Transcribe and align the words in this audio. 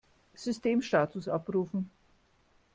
Systemstatus 0.33 1.27
abrufen! 1.27 1.87